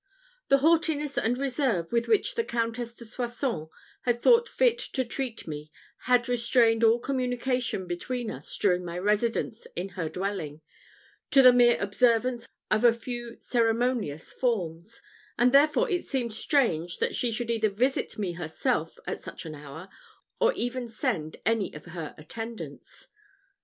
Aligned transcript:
The 0.47 0.57
haughtiness 0.57 1.15
and 1.15 1.37
reserve 1.37 1.91
with 1.91 2.07
which 2.07 2.33
the 2.33 2.43
Countess 2.43 2.95
de 2.95 3.05
Soissons 3.05 3.67
had 4.01 4.19
thought 4.19 4.49
fit 4.49 4.79
to 4.79 5.05
treat 5.05 5.45
me 5.47 5.71
had 6.05 6.27
restrained 6.27 6.83
all 6.83 6.97
communication 6.97 7.85
between 7.85 8.31
us 8.31 8.57
during 8.57 8.83
my 8.83 8.97
residence 8.97 9.67
in 9.75 9.89
her 9.89 10.09
dwelling, 10.09 10.61
to 11.29 11.43
the 11.43 11.53
mere 11.53 11.77
observance 11.79 12.47
of 12.71 12.83
a 12.83 12.93
few 12.93 13.37
ceremonious 13.41 14.33
forms, 14.33 15.01
and 15.37 15.51
therefore 15.51 15.87
it 15.87 16.03
seemed 16.07 16.33
strange 16.33 16.97
that 16.97 17.13
she 17.13 17.31
should 17.31 17.51
either 17.51 17.69
visit 17.69 18.17
me 18.17 18.31
herself 18.33 18.97
at 19.05 19.21
such 19.21 19.45
an 19.45 19.53
hour, 19.53 19.87
or 20.39 20.51
even 20.53 20.87
send 20.87 21.37
any 21.45 21.71
of 21.75 21.85
her 21.85 22.15
attendants. 22.17 23.09